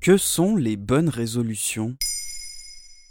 Que 0.00 0.16
sont 0.16 0.56
les 0.56 0.78
bonnes 0.78 1.10
résolutions? 1.10 1.94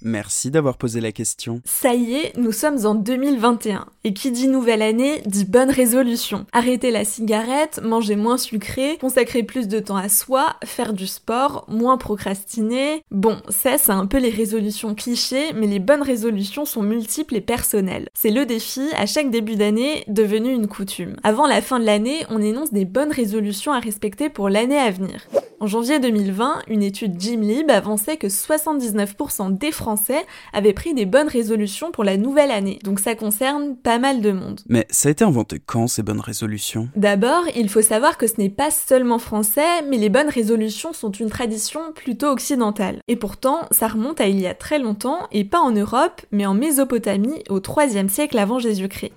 Merci 0.02 0.50
d'avoir 0.50 0.76
posé 0.76 1.02
la 1.02 1.12
question. 1.12 1.62
Ça 1.64 1.94
y 1.94 2.16
est, 2.16 2.36
nous 2.36 2.52
sommes 2.52 2.84
en 2.88 2.96
2021. 2.96 3.86
Et 4.06 4.14
qui 4.14 4.32
dit 4.32 4.48
nouvelle 4.48 4.82
année 4.82 5.22
dit 5.28 5.46
bonne 5.46 5.70
résolution. 5.70 6.48
Arrêter 6.52 6.90
la 6.90 7.06
cigarette, 7.06 7.80
manger 7.84 8.16
moins 8.16 8.40
sucré, 8.40 8.98
consacrer 9.00 9.44
plus 9.44 9.68
de 9.68 9.80
temps 9.80 9.98
à 9.98 10.10
soi, 10.10 10.56
faire 10.66 10.94
du 10.94 11.06
sport, 11.06 11.66
moins 11.68 12.00
procrastiner. 12.00 13.04
Bon, 13.12 13.38
ça 13.50 13.78
c'est 13.78 13.92
un 13.92 14.08
peu 14.08 14.18
les 14.18 14.32
résolutions 14.32 14.96
clichés, 14.96 15.54
mais 15.54 15.68
les 15.68 15.78
bonnes 15.80 16.02
résolutions 16.02 16.66
sont 16.66 16.82
multiples 16.82 17.36
et 17.36 17.42
personnelles. 17.42 18.10
C'est 18.16 18.32
le 18.32 18.48
défi 18.48 18.88
à 18.98 19.06
chaque 19.06 19.30
début 19.30 19.58
d'année 19.58 20.06
devenu 20.08 20.52
une 20.52 20.68
coutume. 20.68 21.18
Avant 21.22 21.46
la 21.46 21.62
fin 21.62 21.80
de 21.80 21.86
l'année, 21.86 22.26
on 22.32 22.42
énonce 22.42 22.74
des 22.74 22.86
bonnes 22.86 23.12
résolutions 23.12 23.74
à 23.74 23.80
respecter 23.80 24.30
pour 24.30 24.50
l'année 24.50 24.80
à 24.80 24.90
venir. 24.90 25.28
En 25.62 25.68
janvier 25.68 26.00
2020, 26.00 26.62
une 26.70 26.82
étude 26.82 27.20
Jimlib 27.20 27.70
avançait 27.70 28.16
que 28.16 28.28
79% 28.28 29.58
des 29.58 29.74
Français 29.74 30.26
avaient 30.54 30.72
pris 30.72 30.94
des 30.94 31.06
bonnes 31.06 31.28
résolutions 31.28 31.92
pour 31.92 32.06
la 32.06 32.16
nouvelle 32.16 32.52
année. 32.52 32.80
Donc 32.86 33.02
ça 33.02 33.14
concerne 33.16 33.76
pas 33.76 34.00
mal 34.00 34.22
de 34.22 34.32
monde. 34.32 34.62
Mais 34.70 34.88
ça 34.90 35.10
a 35.10 35.12
été 35.12 35.26
inventé 35.26 35.60
quand 35.66 35.88
ces 35.88 36.02
bonnes 36.02 36.22
résolutions? 36.22 36.88
D'abord, 36.96 37.44
il 37.58 37.68
faut 37.68 37.82
savoir 37.82 38.18
que 38.18 38.26
ce 38.26 38.36
n'est 38.38 38.50
pas 38.50 38.72
seulement 38.72 39.20
français, 39.20 39.82
mais 39.90 39.98
les 39.98 40.08
bonnes 40.08 40.30
résolutions 40.30 40.94
sont 40.94 41.12
une 41.12 41.30
tradition 41.30 41.92
plutôt 41.94 42.28
occidentale. 42.28 43.02
Et 43.10 43.18
pourtant, 43.18 43.68
ça 43.72 43.90
remonte 43.90 44.22
à 44.22 44.28
il 44.28 44.40
y 44.40 44.48
a 44.48 44.54
très 44.54 44.80
longtemps, 44.80 45.28
et 45.34 45.44
pas 45.44 45.60
en 45.60 45.72
Europe, 45.72 46.22
mais 46.32 46.46
en 46.46 46.54
Mésopotamie 46.54 47.44
au 47.50 47.60
3 47.60 48.08
siècle 48.08 48.38
avant 48.38 48.60
Jésus-Christ. 48.60 49.12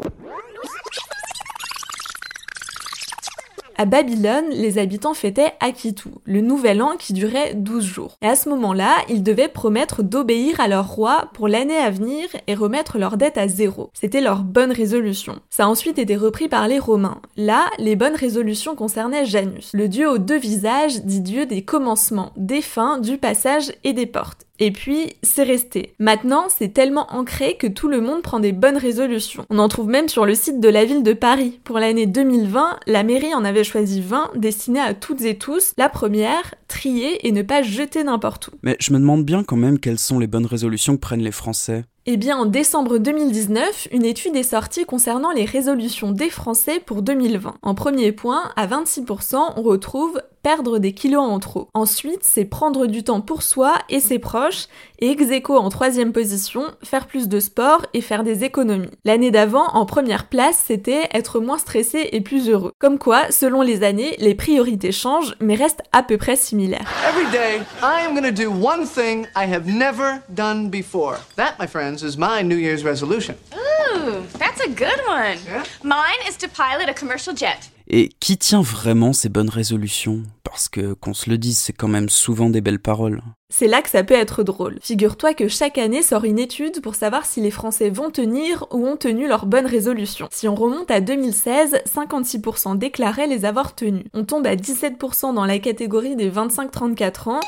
À 3.77 3.85
Babylone, 3.87 4.51
les 4.51 4.79
habitants 4.79 5.15
fêtaient 5.15 5.53
Akitu, 5.61 6.09
le 6.25 6.41
nouvel 6.41 6.83
an 6.83 6.97
qui 6.99 7.13
durait 7.13 7.55
12 7.55 7.85
jours. 7.85 8.19
Et 8.23 8.27
à 8.27 8.37
ce 8.37 8.49
moment-là, 8.51 8.95
ils 9.09 9.23
devaient 9.23 9.49
promettre 9.49 10.03
d'obéir 10.03 10.61
à 10.61 10.69
leur 10.69 10.89
roi 10.89 11.31
pour 11.33 11.49
l'année 11.49 11.79
à 11.79 11.91
venir 11.91 12.29
et 12.47 12.55
remettre 12.55 12.99
leur 12.99 13.17
dette 13.17 13.39
à 13.39 13.49
zéro. 13.49 13.91
C'était 13.95 14.21
leur 14.21 14.43
bonne 14.43 14.73
résolution. 14.73 15.41
Ça 15.51 15.65
a 15.65 15.69
ensuite 15.69 15.99
été 15.99 16.17
repris 16.17 16.49
par 16.49 16.69
les 16.69 16.79
Romains. 16.79 17.21
Là, 17.37 17.67
les 17.79 17.97
bonnes 17.97 18.17
résolutions 18.17 18.77
concernaient 18.77 19.25
Janus, 19.25 19.71
le 19.73 19.89
dieu 19.89 20.09
aux 20.09 20.19
deux 20.19 20.39
visages, 20.39 21.03
dit 21.05 21.21
dieu 21.21 21.47
des 21.47 21.63
commencements, 21.63 22.33
des 22.37 22.63
fins, 22.63 22.99
du 22.99 23.19
passage 23.19 23.73
et 23.85 23.93
des 23.93 24.07
portes. 24.07 24.47
Et 24.65 24.71
puis, 24.71 25.15
c'est 25.25 25.43
resté. 25.43 25.93
Maintenant, 25.99 26.45
c'est 26.49 26.73
tellement 26.73 27.13
ancré 27.13 27.57
que 27.57 27.67
tout 27.67 27.89
le 27.89 28.01
monde 28.01 28.23
prend 28.23 28.39
des 28.39 28.53
bonnes 28.53 28.77
résolutions. 28.77 29.45
On 29.51 29.59
en 29.59 29.67
trouve 29.67 29.89
même 29.89 30.09
sur 30.09 30.25
le 30.25 30.37
site 30.37 30.61
de 30.61 30.69
la 30.69 30.85
ville 30.85 31.03
de 31.03 31.15
Paris. 31.15 31.59
Pour 31.65 31.81
l'année 31.81 32.07
2020, 32.07 32.79
la 32.87 33.03
mairie 33.03 33.35
en 33.35 33.45
avait 33.45 33.65
choisi 33.65 34.01
20 34.01 34.31
destinées 34.37 34.79
à 34.79 34.95
toutes 34.95 35.23
et 35.23 35.37
tous. 35.37 35.73
La 35.79 35.89
première, 35.89 36.55
trier 36.69 37.27
et 37.27 37.33
ne 37.33 37.43
pas 37.43 37.63
jeter 37.63 38.05
n'importe 38.05 38.49
où. 38.49 38.51
Mais 38.63 38.77
je 38.79 38.93
me 38.93 39.01
demande 39.01 39.25
bien 39.25 39.43
quand 39.43 39.57
même 39.57 39.81
quelles 39.81 39.99
sont 39.99 40.21
les 40.21 40.29
bonnes 40.29 40.47
résolutions 40.47 40.95
que 40.95 41.01
prennent 41.01 41.25
les 41.25 41.33
Français. 41.33 41.85
Eh 42.05 42.17
bien, 42.17 42.37
en 42.37 42.47
décembre 42.47 42.99
2019, 42.99 43.87
une 43.93 44.05
étude 44.05 44.35
est 44.35 44.43
sortie 44.43 44.85
concernant 44.85 45.31
les 45.31 45.45
résolutions 45.45 46.11
des 46.11 46.31
Français 46.31 46.81
pour 46.81 47.01
2020. 47.01 47.55
En 47.63 47.75
premier 47.77 48.11
point, 48.11 48.51
à 48.57 48.67
26%, 48.67 49.37
on 49.55 49.63
retrouve 49.63 50.21
perdre 50.43 50.79
des 50.79 50.93
kilos 50.93 51.23
en 51.23 51.39
trop. 51.39 51.69
Ensuite, 51.73 52.25
c'est 52.25 52.45
prendre 52.45 52.87
du 52.87 53.05
temps 53.05 53.21
pour 53.21 53.43
soi 53.43 53.75
et 53.89 54.01
ses 54.01 54.19
proches, 54.19 54.67
et 54.99 55.11
ex 55.11 55.31
aequo 55.31 55.57
en 55.57 55.69
troisième 55.69 56.13
position, 56.13 56.65
faire 56.83 57.07
plus 57.07 57.29
de 57.29 57.39
sport 57.39 57.87
et 57.95 58.01
faire 58.01 58.25
des 58.25 58.45
économies. 58.45 58.91
L'année 59.05 59.31
d'avant, 59.31 59.67
en 59.69 59.87
première 59.87 60.27
place, 60.27 60.63
c'était 60.67 61.09
être 61.13 61.41
moins 61.41 61.59
stressé 61.59 62.09
et 62.13 62.21
plus 62.21 62.49
heureux. 62.49 62.73
Comme 62.81 62.99
quoi, 62.99 63.31
selon 63.31 63.63
les 63.63 63.85
années, 63.85 64.17
les 64.19 64.35
priorités 64.35 64.93
changent, 64.93 65.37
mais 65.41 65.55
restent 65.55 65.83
à 65.93 66.03
peu 66.03 66.19
près 66.19 66.37
similaires. 66.37 66.91
Every 67.09 67.31
day, 67.31 67.61
I 67.81 68.05
am 68.07 68.21
to 68.21 68.33
do 68.33 68.51
one 68.51 68.87
thing 68.87 69.27
I 69.37 69.49
have 69.49 69.67
never 69.67 70.21
done 70.29 70.71
before. 70.71 71.19
That, 71.37 71.55
my 71.61 71.69
friends, 71.93 72.05
is 72.05 72.17
my 72.17 72.43
New 72.43 72.59
Year's 72.59 72.85
resolution. 72.85 73.35
Ooh, 73.55 74.23
that's 74.39 74.61
a 74.61 74.69
good 74.69 75.01
one. 75.07 75.39
Yeah? 75.47 75.65
Mine 75.83 76.29
is 76.29 76.37
to 76.39 76.49
pilot 76.49 76.89
a 76.89 76.95
commercial 76.95 77.37
jet. 77.37 77.71
Et 77.89 78.11
qui 78.21 78.39
tient 78.39 78.63
vraiment 78.63 79.13
ces 79.13 79.29
bonnes 79.29 79.51
résolutions? 79.51 80.23
Parce 80.45 80.69
que, 80.69 80.93
qu'on 80.95 81.15
se 81.15 81.29
le 81.29 81.39
dise, 81.39 81.59
c'est 81.59 81.73
quand 81.73 81.89
même 81.89 82.09
souvent 82.09 82.49
des 82.49 82.61
belles 82.61 82.79
paroles. 82.79 83.23
C'est 83.51 83.67
là 83.67 83.83
que 83.83 83.91
ça 83.91 84.05
peut 84.05 84.15
être 84.15 84.43
drôle. 84.43 84.79
Figure-toi 84.83 85.35
que 85.35 85.49
chaque 85.49 85.79
année 85.79 86.03
sort 86.03 86.25
une 86.25 86.39
étude 86.39 86.81
pour 86.81 86.95
savoir 86.95 87.27
si 87.27 87.41
les 87.41 87.51
Français 87.51 87.91
vont 87.91 88.11
tenir 88.11 88.67
ou 88.71 88.87
ont 88.87 88.97
tenu 88.97 89.29
leurs 89.29 89.47
bonnes 89.47 89.67
résolutions. 89.67 90.29
Si 90.31 90.49
on 90.49 90.55
remonte 90.55 90.91
à 90.91 91.01
2016, 91.01 91.83
56% 91.87 92.79
déclaraient 92.79 93.27
les 93.27 93.45
avoir 93.45 93.75
tenues. 93.75 94.07
On 94.15 94.25
tombe 94.25 94.47
à 94.47 94.57
17% 94.57 95.35
dans 95.35 95.45
la 95.47 95.59
catégorie 95.59 96.17
des 96.17 96.31
25-34 96.31 97.31
ans 97.31 97.41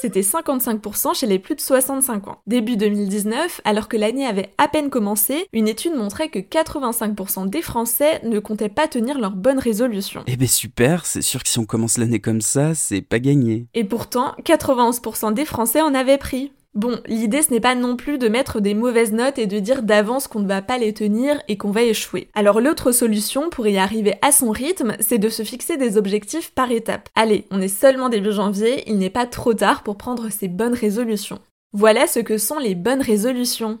c'était 0.00 0.20
55% 0.20 1.14
chez 1.14 1.26
les 1.26 1.38
plus 1.38 1.54
de 1.54 1.60
65 1.60 2.28
ans. 2.28 2.38
Début 2.46 2.76
2019, 2.76 3.60
alors 3.64 3.86
que 3.86 3.98
l'année 3.98 4.26
avait 4.26 4.50
à 4.56 4.66
peine 4.66 4.88
commencé, 4.88 5.46
une 5.52 5.68
étude 5.68 5.94
montrait 5.94 6.28
que 6.28 6.38
85% 6.38 7.50
des 7.50 7.60
Français 7.60 8.20
ne 8.24 8.38
comptaient 8.38 8.70
pas 8.70 8.88
tenir 8.88 9.18
leurs 9.18 9.36
bonnes 9.36 9.58
résolutions. 9.58 10.24
Eh 10.26 10.36
ben 10.36 10.48
super, 10.48 11.04
c'est 11.04 11.22
sûr 11.22 11.42
que 11.42 11.48
si 11.48 11.58
on 11.58 11.66
commence 11.66 11.98
l'année 11.98 12.20
comme 12.20 12.40
ça, 12.40 12.74
c'est 12.74 13.02
pas 13.02 13.18
gagné. 13.18 13.66
Et 13.74 13.84
pourtant, 13.84 14.34
91% 14.44 15.34
des 15.34 15.44
Français 15.44 15.82
en 15.82 15.94
avaient 15.94 16.18
pris. 16.18 16.52
Bon, 16.74 17.00
l'idée 17.06 17.42
ce 17.42 17.50
n'est 17.50 17.60
pas 17.60 17.74
non 17.74 17.96
plus 17.96 18.16
de 18.16 18.28
mettre 18.28 18.60
des 18.60 18.74
mauvaises 18.74 19.12
notes 19.12 19.38
et 19.38 19.48
de 19.48 19.58
dire 19.58 19.82
d'avance 19.82 20.28
qu'on 20.28 20.38
ne 20.38 20.46
va 20.46 20.62
pas 20.62 20.78
les 20.78 20.94
tenir 20.94 21.42
et 21.48 21.56
qu'on 21.56 21.72
va 21.72 21.82
échouer. 21.82 22.28
Alors 22.32 22.60
l'autre 22.60 22.92
solution 22.92 23.50
pour 23.50 23.66
y 23.66 23.76
arriver 23.76 24.14
à 24.22 24.30
son 24.30 24.50
rythme, 24.50 24.94
c'est 25.00 25.18
de 25.18 25.28
se 25.28 25.42
fixer 25.42 25.76
des 25.76 25.96
objectifs 25.96 26.54
par 26.54 26.70
étapes. 26.70 27.08
Allez, 27.16 27.46
on 27.50 27.60
est 27.60 27.66
seulement 27.66 28.08
début 28.08 28.30
janvier, 28.30 28.84
il 28.88 28.98
n'est 28.98 29.10
pas 29.10 29.26
trop 29.26 29.52
tard 29.52 29.82
pour 29.82 29.96
prendre 29.96 30.30
ses 30.30 30.46
bonnes 30.46 30.74
résolutions. 30.74 31.40
Voilà 31.72 32.06
ce 32.06 32.20
que 32.20 32.38
sont 32.38 32.58
les 32.58 32.76
bonnes 32.76 33.02
résolutions. 33.02 33.80